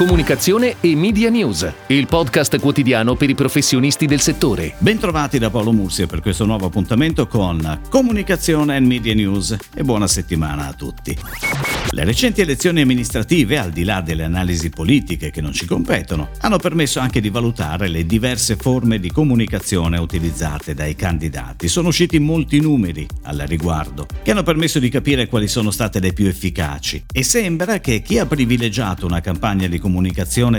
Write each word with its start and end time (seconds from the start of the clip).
comunicazione 0.00 0.76
e 0.80 0.96
media 0.96 1.28
news, 1.28 1.70
il 1.88 2.06
podcast 2.06 2.58
quotidiano 2.58 3.16
per 3.16 3.28
i 3.28 3.34
professionisti 3.34 4.06
del 4.06 4.20
settore. 4.20 4.72
Bentrovati 4.78 5.38
da 5.38 5.50
Paolo 5.50 5.72
Mursia 5.72 6.06
per 6.06 6.22
questo 6.22 6.46
nuovo 6.46 6.64
appuntamento 6.64 7.26
con 7.26 7.80
Comunicazione 7.90 8.76
e 8.76 8.80
Media 8.80 9.12
News 9.12 9.54
e 9.74 9.84
buona 9.84 10.06
settimana 10.06 10.68
a 10.68 10.72
tutti. 10.72 11.14
Le 11.90 12.04
recenti 12.04 12.40
elezioni 12.40 12.80
amministrative, 12.80 13.58
al 13.58 13.72
di 13.72 13.84
là 13.84 14.00
delle 14.00 14.24
analisi 14.24 14.70
politiche 14.70 15.30
che 15.30 15.42
non 15.42 15.52
ci 15.52 15.66
competono, 15.66 16.30
hanno 16.40 16.56
permesso 16.56 16.98
anche 16.98 17.20
di 17.20 17.28
valutare 17.28 17.88
le 17.88 18.06
diverse 18.06 18.56
forme 18.56 19.00
di 19.00 19.10
comunicazione 19.10 19.98
utilizzate 19.98 20.72
dai 20.72 20.94
candidati. 20.94 21.68
Sono 21.68 21.88
usciti 21.88 22.18
molti 22.18 22.58
numeri 22.60 23.06
al 23.24 23.42
riguardo, 23.46 24.06
che 24.22 24.30
hanno 24.30 24.44
permesso 24.44 24.78
di 24.78 24.88
capire 24.88 25.26
quali 25.26 25.48
sono 25.48 25.70
state 25.70 26.00
le 26.00 26.14
più 26.14 26.26
efficaci 26.26 27.04
e 27.12 27.22
sembra 27.22 27.80
che 27.80 28.00
chi 28.00 28.18
ha 28.18 28.24
privilegiato 28.24 29.04
una 29.04 29.20
campagna 29.20 29.66
di 29.66 29.76
comunicazione 29.76 29.88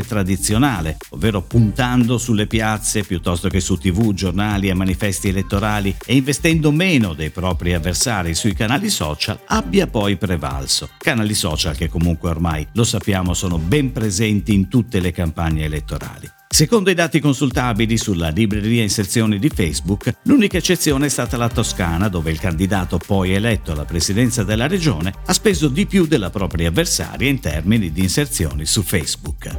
tradizionale, 0.06 0.98
ovvero 1.10 1.42
puntando 1.42 2.18
sulle 2.18 2.48
piazze 2.48 3.04
piuttosto 3.04 3.50
che 3.50 3.60
su 3.60 3.78
tv, 3.78 4.14
giornali 4.14 4.70
e 4.70 4.74
manifesti 4.74 5.30
elettorali 5.30 5.96
e 6.06 6.16
investendo 6.16 6.72
meno 6.72 7.14
dei 7.14 7.30
propri 7.30 7.74
avversari 7.74 8.36
sui 8.36 8.54
canali 8.54 8.90
social, 8.90 9.40
abbia 9.46 9.88
poi 9.88 10.18
prevalso. 10.18 10.90
Canali 10.98 11.34
social 11.34 11.76
che 11.76 11.90
comunque 11.90 12.30
ormai, 12.30 12.68
lo 12.74 12.84
sappiamo, 12.84 13.34
sono 13.34 13.58
ben 13.58 13.92
presenti 13.92 14.54
in 14.54 14.68
tutte 14.68 15.00
le 15.00 15.12
campagne 15.12 15.66
elettorali. 15.66 16.41
Secondo 16.54 16.90
i 16.90 16.94
dati 16.94 17.22
consultabili 17.22 17.98
sulla 17.98 18.28
libreria 18.28 18.82
in 18.82 18.90
sezione 18.90 19.40
di 19.40 19.48
Facebook, 19.48 20.12
l'unica 20.24 20.58
eccezione 20.58 21.06
è 21.06 21.10
stata 21.10 21.38
la 21.38 21.48
Toscana, 21.48 22.10
dove 22.10 22.30
il 22.30 22.42
candidato 22.42 22.98
poi 22.98 23.34
eletto 23.34 23.72
alla 23.72 23.86
presidenza 23.86 24.44
della 24.44 24.68
regione 24.68 25.14
ha 25.26 25.32
speso 25.32 25.70
di 25.70 25.86
più 25.86 26.06
della 26.06 26.30
propria 26.30 26.68
avversaria 26.68 27.30
in 27.30 27.40
termini 27.40 27.94
di 27.94 28.02
inserzioni 28.02 28.66
su 28.66 28.84
Facebook. 28.84 29.50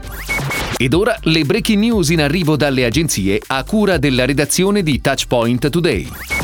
Ed 0.76 0.92
ora 0.92 1.16
le 1.22 1.44
breaking 1.44 1.78
news 1.78 2.10
in 2.10 2.20
arrivo 2.20 2.56
dalle 2.56 2.84
agenzie 2.84 3.40
a 3.46 3.64
cura 3.64 3.96
della 3.96 4.26
redazione 4.26 4.82
di 4.82 5.00
Touchpoint 5.00 5.70
Today. 5.70 6.41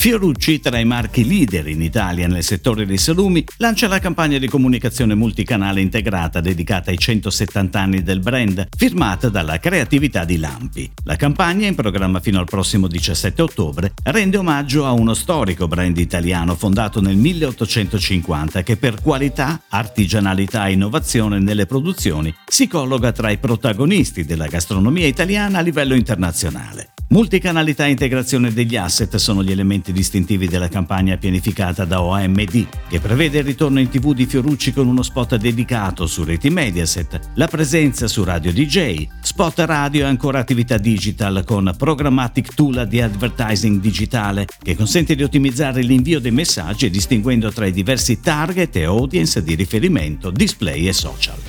Fiorucci, 0.00 0.60
tra 0.60 0.78
i 0.78 0.84
marchi 0.84 1.26
leader 1.26 1.66
in 1.66 1.82
Italia 1.82 2.28
nel 2.28 2.44
settore 2.44 2.86
dei 2.86 2.98
salumi, 2.98 3.44
lancia 3.56 3.88
la 3.88 3.98
campagna 3.98 4.38
di 4.38 4.46
comunicazione 4.46 5.16
multicanale 5.16 5.80
integrata 5.80 6.40
dedicata 6.40 6.92
ai 6.92 6.98
170 6.98 7.80
anni 7.80 8.02
del 8.04 8.20
brand, 8.20 8.68
firmata 8.76 9.28
dalla 9.28 9.58
creatività 9.58 10.24
di 10.24 10.38
Lampi. 10.38 10.88
La 11.02 11.16
campagna, 11.16 11.66
in 11.66 11.74
programma 11.74 12.20
fino 12.20 12.38
al 12.38 12.44
prossimo 12.44 12.86
17 12.86 13.42
ottobre, 13.42 13.92
rende 14.04 14.36
omaggio 14.36 14.86
a 14.86 14.92
uno 14.92 15.14
storico 15.14 15.66
brand 15.66 15.98
italiano 15.98 16.54
fondato 16.54 17.00
nel 17.00 17.16
1850 17.16 18.62
che 18.62 18.76
per 18.76 19.02
qualità, 19.02 19.62
artigianalità 19.68 20.68
e 20.68 20.74
innovazione 20.74 21.40
nelle 21.40 21.66
produzioni 21.66 22.32
si 22.46 22.68
colloca 22.68 23.10
tra 23.10 23.30
i 23.30 23.38
protagonisti 23.38 24.24
della 24.24 24.46
gastronomia 24.46 25.08
italiana 25.08 25.58
a 25.58 25.62
livello 25.62 25.96
internazionale. 25.96 26.92
Multicanalità 27.10 27.86
e 27.86 27.90
integrazione 27.90 28.52
degli 28.52 28.76
asset 28.76 29.16
sono 29.16 29.42
gli 29.42 29.50
elementi 29.50 29.92
distintivi 29.92 30.46
della 30.46 30.68
campagna 30.68 31.16
pianificata 31.16 31.86
da 31.86 32.02
OMD, 32.02 32.66
che 32.86 33.00
prevede 33.00 33.38
il 33.38 33.44
ritorno 33.44 33.80
in 33.80 33.88
tv 33.88 34.12
di 34.12 34.26
Fiorucci 34.26 34.74
con 34.74 34.86
uno 34.86 35.02
spot 35.02 35.36
dedicato 35.36 36.06
su 36.06 36.22
reti 36.22 36.50
Mediaset, 36.50 37.30
la 37.36 37.46
presenza 37.46 38.08
su 38.08 38.24
Radio 38.24 38.52
DJ, 38.52 39.06
spot 39.22 39.60
radio 39.60 40.04
e 40.04 40.08
ancora 40.08 40.40
attività 40.40 40.76
digital 40.76 41.44
con 41.46 41.74
Programmatic 41.78 42.52
Tool 42.52 42.86
di 42.86 43.00
advertising 43.00 43.80
digitale, 43.80 44.46
che 44.62 44.76
consente 44.76 45.14
di 45.14 45.22
ottimizzare 45.22 45.80
l'invio 45.80 46.20
dei 46.20 46.30
messaggi 46.30 46.90
distinguendo 46.90 47.50
tra 47.50 47.64
i 47.64 47.72
diversi 47.72 48.20
target 48.20 48.76
e 48.76 48.84
audience 48.84 49.42
di 49.42 49.54
riferimento, 49.54 50.30
display 50.30 50.86
e 50.86 50.92
social. 50.92 51.47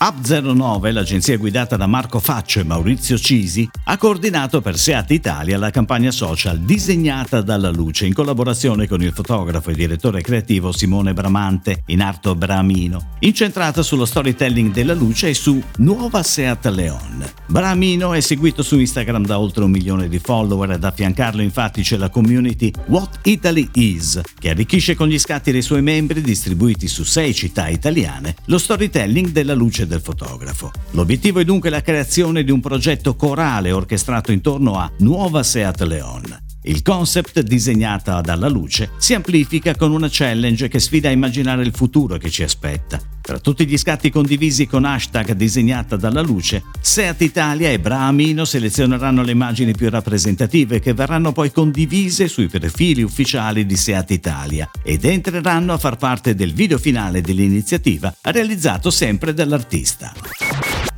Up09, 0.00 0.92
l'agenzia 0.92 1.36
guidata 1.36 1.76
da 1.76 1.86
Marco 1.86 2.18
Faccio 2.18 2.60
e 2.60 2.64
Maurizio 2.64 3.16
Cisi, 3.16 3.68
ha 3.84 3.96
coordinato 3.96 4.60
per 4.60 4.78
Seat 4.78 5.10
Italia 5.12 5.56
la 5.56 5.70
campagna 5.70 6.10
social 6.10 6.58
disegnata 6.58 7.40
dalla 7.40 7.70
luce 7.70 8.06
in 8.06 8.12
collaborazione 8.12 8.86
con 8.86 9.02
il 9.02 9.12
fotografo 9.12 9.70
e 9.70 9.74
direttore 9.74 10.20
creativo 10.20 10.72
Simone 10.72 11.14
Bramante, 11.14 11.82
in 11.86 12.02
arto 12.02 12.34
Bramino, 12.34 13.14
incentrata 13.20 13.82
sullo 13.82 14.04
storytelling 14.04 14.72
della 14.72 14.94
luce 14.94 15.28
e 15.28 15.34
su 15.34 15.62
Nuova 15.76 16.22
Seat 16.22 16.66
Leon. 16.66 17.24
Bramino 17.46 18.12
è 18.12 18.20
seguito 18.20 18.62
su 18.62 18.78
Instagram 18.78 19.24
da 19.24 19.38
oltre 19.38 19.64
un 19.64 19.70
milione 19.70 20.08
di 20.08 20.18
follower 20.18 20.70
ad 20.70 20.84
affiancarlo 20.84 21.40
infatti 21.40 21.82
c'è 21.82 21.96
la 21.96 22.10
community 22.10 22.70
What 22.86 23.20
Italy 23.22 23.68
Is, 23.74 24.20
che 24.38 24.50
arricchisce 24.50 24.94
con 24.94 25.08
gli 25.08 25.18
scatti 25.18 25.52
dei 25.52 25.62
suoi 25.62 25.82
membri 25.82 26.20
distribuiti 26.20 26.88
su 26.88 27.04
sei 27.04 27.32
città 27.32 27.68
italiane 27.68 28.34
lo 28.46 28.58
storytelling 28.58 29.30
della 29.30 29.54
luce 29.54 29.83
del 29.86 30.00
fotografo. 30.00 30.70
L'obiettivo 30.90 31.40
è 31.40 31.44
dunque 31.44 31.70
la 31.70 31.82
creazione 31.82 32.44
di 32.44 32.50
un 32.50 32.60
progetto 32.60 33.14
corale 33.16 33.72
orchestrato 33.72 34.32
intorno 34.32 34.78
a 34.78 34.90
Nuova 34.98 35.42
Seat 35.42 35.82
Leon. 35.82 36.42
Il 36.62 36.82
concept, 36.82 37.40
disegnata 37.40 38.20
dalla 38.20 38.48
luce, 38.48 38.90
si 38.96 39.12
amplifica 39.12 39.74
con 39.74 39.92
una 39.92 40.08
challenge 40.10 40.68
che 40.68 40.80
sfida 40.80 41.08
a 41.08 41.12
immaginare 41.12 41.62
il 41.62 41.74
futuro 41.74 42.16
che 42.16 42.30
ci 42.30 42.42
aspetta. 42.42 43.13
Tra 43.24 43.38
tutti 43.38 43.66
gli 43.66 43.78
scatti 43.78 44.10
condivisi 44.10 44.66
con 44.66 44.84
hashtag 44.84 45.32
disegnata 45.32 45.96
dalla 45.96 46.20
luce, 46.20 46.64
Seat 46.78 47.22
Italia 47.22 47.70
e 47.70 47.80
Bramino 47.80 48.44
selezioneranno 48.44 49.22
le 49.22 49.32
immagini 49.32 49.72
più 49.72 49.88
rappresentative 49.88 50.78
che 50.78 50.92
verranno 50.92 51.32
poi 51.32 51.50
condivise 51.50 52.28
sui 52.28 52.48
profili 52.48 53.02
ufficiali 53.02 53.64
di 53.64 53.76
Seat 53.78 54.10
Italia 54.10 54.68
ed 54.82 55.06
entreranno 55.06 55.72
a 55.72 55.78
far 55.78 55.96
parte 55.96 56.34
del 56.34 56.52
video 56.52 56.76
finale 56.76 57.22
dell'iniziativa 57.22 58.14
realizzato 58.20 58.90
sempre 58.90 59.32
dall'artista. 59.32 60.12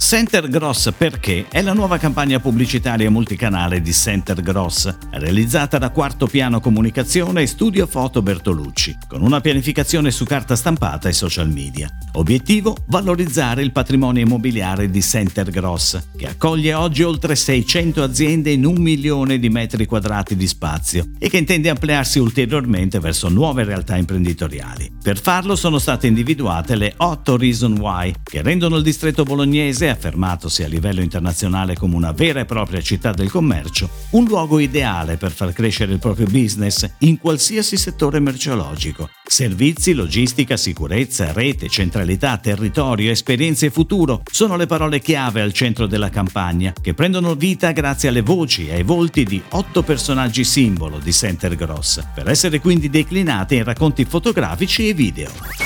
Center 0.08 0.48
Gross 0.48 0.92
perché 0.96 1.46
è 1.50 1.60
la 1.62 1.72
nuova 1.72 1.98
campagna 1.98 2.38
pubblicitaria 2.38 3.10
multicanale 3.10 3.80
di 3.80 3.92
Center 3.92 4.40
Gross, 4.40 4.96
realizzata 5.10 5.78
da 5.78 5.90
Quarto 5.90 6.28
Piano 6.28 6.60
Comunicazione 6.60 7.42
e 7.42 7.48
Studio 7.48 7.88
Foto 7.88 8.22
Bertolucci, 8.22 8.98
con 9.08 9.22
una 9.22 9.40
pianificazione 9.40 10.12
su 10.12 10.24
carta 10.24 10.54
stampata 10.54 11.08
e 11.08 11.12
social 11.12 11.50
media. 11.50 11.90
Obiettivo? 12.12 12.76
Valorizzare 12.86 13.64
il 13.64 13.72
patrimonio 13.72 14.22
immobiliare 14.22 14.88
di 14.88 15.02
Center 15.02 15.50
Gross, 15.50 16.00
che 16.16 16.28
accoglie 16.28 16.72
oggi 16.74 17.02
oltre 17.02 17.34
600 17.34 18.00
aziende 18.04 18.52
in 18.52 18.64
un 18.64 18.76
milione 18.80 19.40
di 19.40 19.48
metri 19.48 19.86
quadrati 19.86 20.36
di 20.36 20.46
spazio 20.46 21.08
e 21.18 21.28
che 21.28 21.38
intende 21.38 21.68
ampliarsi 21.68 22.20
ulteriormente 22.20 23.00
verso 23.00 23.28
nuove 23.28 23.64
realtà 23.64 23.96
imprenditoriali. 23.96 24.88
Per 25.02 25.18
farlo 25.18 25.56
sono 25.56 25.80
state 25.80 26.06
individuate 26.06 26.76
le 26.76 26.94
8 26.96 27.36
Reason 27.36 27.76
Why, 27.76 28.14
che 28.22 28.40
rendono 28.40 28.76
il 28.76 28.84
distretto 28.84 29.24
bolognese 29.24 29.94
affermatosi 29.96 30.62
a 30.62 30.68
livello 30.68 31.00
internazionale 31.00 31.74
come 31.74 31.96
una 31.96 32.12
vera 32.12 32.40
e 32.40 32.44
propria 32.44 32.80
città 32.80 33.12
del 33.12 33.30
commercio, 33.30 33.88
un 34.10 34.24
luogo 34.24 34.58
ideale 34.58 35.16
per 35.16 35.32
far 35.32 35.52
crescere 35.52 35.92
il 35.92 35.98
proprio 35.98 36.26
business 36.26 36.88
in 37.00 37.18
qualsiasi 37.18 37.76
settore 37.76 38.20
merceologico. 38.20 39.10
Servizi, 39.26 39.92
logistica, 39.92 40.56
sicurezza, 40.56 41.32
rete, 41.32 41.68
centralità, 41.68 42.36
territorio, 42.36 43.10
esperienze 43.10 43.66
e 43.66 43.70
futuro 43.70 44.22
sono 44.30 44.56
le 44.56 44.66
parole 44.66 45.00
chiave 45.00 45.40
al 45.40 45.52
centro 45.52 45.86
della 45.86 46.10
campagna, 46.10 46.72
che 46.80 46.94
prendono 46.94 47.34
vita 47.34 47.72
grazie 47.72 48.10
alle 48.10 48.22
voci 48.22 48.68
e 48.68 48.74
ai 48.74 48.82
volti 48.82 49.24
di 49.24 49.42
otto 49.50 49.82
personaggi 49.82 50.44
simbolo 50.44 50.98
di 50.98 51.12
Center 51.12 51.56
Gross, 51.56 52.04
per 52.14 52.28
essere 52.28 52.60
quindi 52.60 52.88
declinate 52.88 53.56
in 53.56 53.64
racconti 53.64 54.04
fotografici 54.04 54.88
e 54.88 54.94
video. 54.94 55.65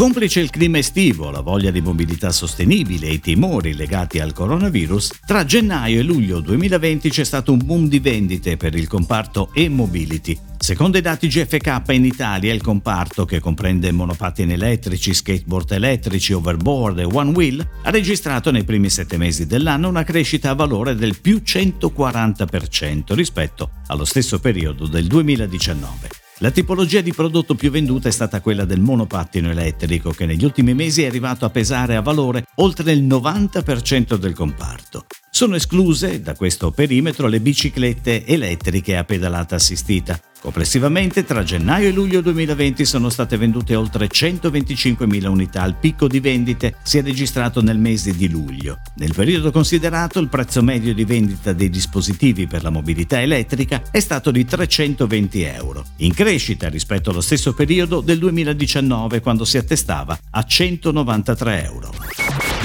Complice 0.00 0.40
il 0.40 0.48
clima 0.48 0.78
estivo, 0.78 1.28
la 1.28 1.42
voglia 1.42 1.70
di 1.70 1.82
mobilità 1.82 2.32
sostenibile 2.32 3.08
e 3.08 3.12
i 3.12 3.20
timori 3.20 3.74
legati 3.74 4.18
al 4.18 4.32
coronavirus, 4.32 5.20
tra 5.26 5.44
gennaio 5.44 6.00
e 6.00 6.02
luglio 6.02 6.40
2020 6.40 7.10
c'è 7.10 7.22
stato 7.22 7.52
un 7.52 7.60
boom 7.62 7.86
di 7.86 7.98
vendite 7.98 8.56
per 8.56 8.74
il 8.74 8.88
comparto 8.88 9.50
e-mobility. 9.52 10.38
Secondo 10.56 10.96
i 10.96 11.02
dati 11.02 11.28
GFK 11.28 11.82
in 11.88 12.06
Italia, 12.06 12.50
il 12.54 12.62
comparto, 12.62 13.26
che 13.26 13.40
comprende 13.40 13.92
monopattini 13.92 14.54
elettrici, 14.54 15.12
skateboard 15.12 15.72
elettrici, 15.72 16.32
overboard 16.32 17.00
e 17.00 17.04
one 17.04 17.32
wheel, 17.32 17.68
ha 17.82 17.90
registrato 17.90 18.50
nei 18.50 18.64
primi 18.64 18.88
sette 18.88 19.18
mesi 19.18 19.46
dell'anno 19.46 19.90
una 19.90 20.02
crescita 20.02 20.48
a 20.48 20.54
valore 20.54 20.94
del 20.94 21.20
più 21.20 21.42
140% 21.44 23.12
rispetto 23.12 23.72
allo 23.88 24.06
stesso 24.06 24.40
periodo 24.40 24.86
del 24.86 25.06
2019. 25.06 26.19
La 26.42 26.50
tipologia 26.50 27.02
di 27.02 27.12
prodotto 27.12 27.54
più 27.54 27.70
venduta 27.70 28.08
è 28.08 28.10
stata 28.10 28.40
quella 28.40 28.64
del 28.64 28.80
monopattino 28.80 29.50
elettrico 29.50 30.12
che 30.12 30.24
negli 30.24 30.42
ultimi 30.42 30.72
mesi 30.72 31.02
è 31.02 31.06
arrivato 31.06 31.44
a 31.44 31.50
pesare 31.50 31.96
a 31.96 32.00
valore 32.00 32.46
oltre 32.56 32.92
il 32.92 33.04
90% 33.04 34.14
del 34.14 34.32
comparto. 34.32 35.04
Sono 35.30 35.56
escluse 35.56 36.22
da 36.22 36.34
questo 36.34 36.70
perimetro 36.70 37.26
le 37.26 37.40
biciclette 37.40 38.24
elettriche 38.24 38.96
a 38.96 39.04
pedalata 39.04 39.56
assistita, 39.56 40.18
Complessivamente 40.40 41.24
tra 41.24 41.42
gennaio 41.42 41.88
e 41.88 41.92
luglio 41.92 42.22
2020 42.22 42.86
sono 42.86 43.10
state 43.10 43.36
vendute 43.36 43.74
oltre 43.74 44.06
125.000 44.06 45.26
unità, 45.26 45.66
il 45.66 45.74
picco 45.74 46.08
di 46.08 46.18
vendite 46.18 46.76
si 46.82 46.96
è 46.96 47.02
registrato 47.02 47.60
nel 47.60 47.78
mese 47.78 48.16
di 48.16 48.26
luglio. 48.26 48.78
Nel 48.94 49.12
periodo 49.14 49.50
considerato 49.50 50.18
il 50.18 50.28
prezzo 50.28 50.62
medio 50.62 50.94
di 50.94 51.04
vendita 51.04 51.52
dei 51.52 51.68
dispositivi 51.68 52.46
per 52.46 52.62
la 52.62 52.70
mobilità 52.70 53.20
elettrica 53.20 53.82
è 53.90 54.00
stato 54.00 54.30
di 54.30 54.46
320 54.46 55.42
euro, 55.42 55.84
in 55.96 56.14
crescita 56.14 56.70
rispetto 56.70 57.10
allo 57.10 57.20
stesso 57.20 57.52
periodo 57.52 58.00
del 58.00 58.18
2019 58.18 59.20
quando 59.20 59.44
si 59.44 59.58
attestava 59.58 60.18
a 60.30 60.42
193 60.42 61.64
euro. 61.64 61.92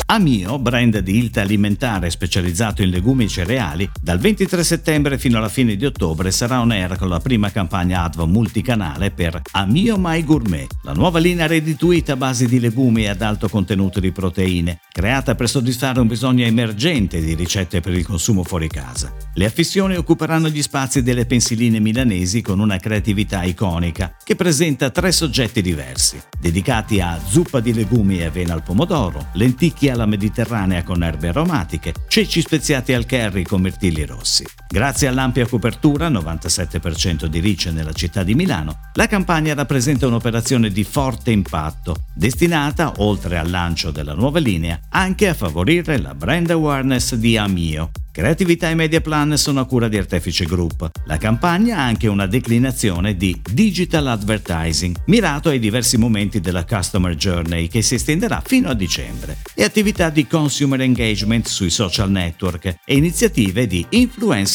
Amio, 0.07 0.59
brand 0.59 0.99
di 0.99 1.17
Ilta 1.17 1.41
alimentare 1.41 2.11
specializzato 2.11 2.83
in 2.83 2.91
legumi 2.91 3.23
e 3.23 3.27
cereali, 3.27 3.89
dal 3.99 4.19
23 4.19 4.63
settembre 4.63 5.17
fino 5.17 5.39
alla 5.39 5.49
fine 5.49 5.75
di 5.75 5.83
ottobre 5.83 6.29
sarà 6.29 6.59
on 6.59 6.69
air 6.69 6.95
con 6.95 7.09
la 7.09 7.19
prima 7.19 7.49
campagna 7.49 8.03
ADVO 8.03 8.27
multicanale 8.27 9.09
per 9.09 9.41
Amio 9.53 9.97
My 9.97 10.23
Gourmet, 10.23 10.67
la 10.83 10.91
nuova 10.91 11.17
linea 11.17 11.47
eat 11.47 12.09
a 12.09 12.15
base 12.15 12.45
di 12.45 12.59
legumi 12.59 13.07
ad 13.07 13.23
alto 13.23 13.49
contenuto 13.49 13.99
di 13.99 14.11
proteine, 14.11 14.79
creata 14.91 15.33
per 15.33 15.49
soddisfare 15.49 15.99
un 15.99 16.07
bisogno 16.07 16.45
emergente 16.45 17.19
di 17.19 17.33
ricette 17.33 17.79
per 17.79 17.95
il 17.95 18.05
consumo 18.05 18.43
fuori 18.43 18.67
casa. 18.67 19.11
Le 19.33 19.45
affissioni 19.45 19.95
occuperanno 19.95 20.49
gli 20.49 20.61
spazi 20.61 21.01
delle 21.01 21.25
pensiline 21.25 21.79
milanesi 21.79 22.43
con 22.43 22.59
una 22.59 22.77
creatività 22.77 23.41
iconica 23.41 24.15
che 24.23 24.35
presenta 24.35 24.91
tre 24.91 25.11
soggetti 25.11 25.63
diversi, 25.63 26.21
dedicati 26.39 27.01
a 27.01 27.19
zuppa 27.27 27.59
di 27.59 27.73
legumi 27.73 28.19
e 28.19 28.25
avena 28.25 28.53
al 28.53 28.61
pomodoro, 28.61 29.29
lenticchie 29.33 29.93
alla 29.95 30.05
mediterranea 30.05 30.83
con 30.83 31.03
erbe 31.03 31.29
aromatiche, 31.29 31.93
ceci 32.07 32.41
speziati 32.41 32.93
al 32.93 33.07
curry 33.07 33.43
con 33.43 33.61
mirtilli 33.61 34.05
rossi. 34.05 34.45
Grazie 34.67 35.07
all'ampia 35.07 35.47
copertura, 35.47 36.09
97% 36.09 37.25
di 37.25 37.39
ricce 37.39 37.71
nella 37.71 37.93
città 37.93 38.23
di 38.23 38.35
Milano, 38.35 38.89
la 38.93 39.07
campagna 39.07 39.53
rappresenta 39.53 40.07
un'operazione 40.07 40.69
di 40.69 40.83
forte 40.83 41.31
impatto, 41.31 41.95
destinata, 42.13 42.93
oltre 42.97 43.37
al 43.37 43.49
lancio 43.49 43.91
della 43.91 44.13
nuova 44.13 44.39
linea, 44.39 44.79
anche 44.89 45.27
a 45.27 45.33
favorire 45.33 45.99
la 45.99 46.15
brand 46.15 46.49
awareness 46.49 47.15
di 47.15 47.37
Amio, 47.37 47.91
Creatività 48.15 48.69
e 48.69 48.75
media 48.75 49.01
plan 49.01 49.35
sono 49.35 49.59
a 49.59 49.65
cura 49.65 49.89
di 49.89 49.97
Artefice 49.97 50.45
Group. 50.45 50.89
La 51.03 51.17
campagna 51.17 51.79
ha 51.79 51.83
anche 51.83 52.07
una 52.07 52.27
declinazione 52.27 53.17
di 53.17 53.37
digital 53.51 54.07
advertising, 54.07 54.95
mirato 55.07 55.49
ai 55.49 55.59
diversi 55.59 55.97
momenti 55.97 56.39
della 56.39 56.63
customer 56.63 57.13
journey 57.13 57.67
che 57.67 57.81
si 57.81 57.95
estenderà 57.95 58.41
fino 58.41 58.69
a 58.69 58.73
dicembre, 58.73 59.39
e 59.53 59.65
attività 59.65 60.09
di 60.09 60.27
consumer 60.27 60.79
engagement 60.79 61.45
sui 61.45 61.69
social 61.69 62.09
network 62.09 62.77
e 62.85 62.95
iniziative 62.95 63.67
di 63.67 63.85
influencer 63.89 64.54